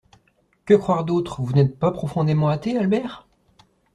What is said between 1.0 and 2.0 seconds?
d’autre? Vous n’êtes pas